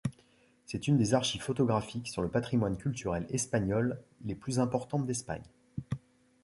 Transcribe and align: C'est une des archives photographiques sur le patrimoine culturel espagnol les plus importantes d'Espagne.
C'est 0.65 0.87
une 0.87 0.97
des 0.97 1.13
archives 1.13 1.43
photographiques 1.43 2.07
sur 2.07 2.23
le 2.23 2.27
patrimoine 2.27 2.75
culturel 2.75 3.27
espagnol 3.29 4.01
les 4.25 4.33
plus 4.33 4.57
importantes 4.57 5.05
d'Espagne. 5.05 5.45